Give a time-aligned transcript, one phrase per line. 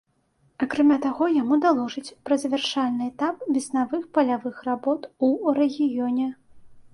[0.65, 5.31] Акрамя таго, яму даложаць пра завяршальны этап веснавых палявых работ у
[5.61, 6.27] рэгіёне.